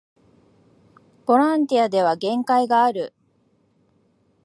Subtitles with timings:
[1.27, 3.13] ボランティアでは限界がある